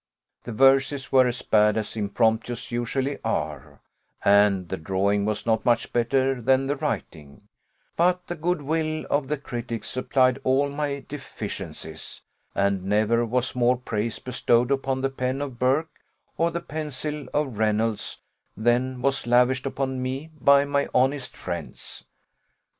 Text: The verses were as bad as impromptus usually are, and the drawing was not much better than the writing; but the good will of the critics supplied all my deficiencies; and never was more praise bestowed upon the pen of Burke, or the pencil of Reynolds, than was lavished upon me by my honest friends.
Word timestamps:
The 0.45 0.51
verses 0.51 1.11
were 1.11 1.27
as 1.27 1.43
bad 1.43 1.77
as 1.77 1.95
impromptus 1.95 2.71
usually 2.71 3.19
are, 3.23 3.81
and 4.25 4.67
the 4.67 4.75
drawing 4.77 5.25
was 5.25 5.45
not 5.45 5.63
much 5.63 5.93
better 5.93 6.41
than 6.41 6.65
the 6.65 6.75
writing; 6.75 7.47
but 7.95 8.25
the 8.25 8.33
good 8.33 8.63
will 8.63 9.05
of 9.11 9.27
the 9.27 9.37
critics 9.37 9.87
supplied 9.87 10.39
all 10.43 10.69
my 10.69 11.05
deficiencies; 11.07 12.19
and 12.55 12.83
never 12.83 13.23
was 13.27 13.53
more 13.55 13.77
praise 13.77 14.17
bestowed 14.17 14.71
upon 14.71 15.01
the 15.01 15.11
pen 15.11 15.39
of 15.39 15.59
Burke, 15.59 15.99
or 16.35 16.49
the 16.49 16.61
pencil 16.61 17.27
of 17.31 17.59
Reynolds, 17.59 18.21
than 18.57 19.03
was 19.03 19.27
lavished 19.27 19.67
upon 19.67 20.01
me 20.01 20.31
by 20.33 20.65
my 20.65 20.87
honest 20.95 21.37
friends. 21.37 22.05